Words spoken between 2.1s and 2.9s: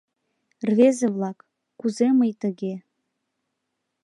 мый тыге.